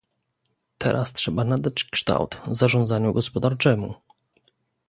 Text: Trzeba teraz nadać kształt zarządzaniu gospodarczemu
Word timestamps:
Trzeba 0.77 0.77
teraz 1.23 1.27
nadać 1.27 1.83
kształt 1.83 2.41
zarządzaniu 2.51 3.13
gospodarczemu 3.13 3.93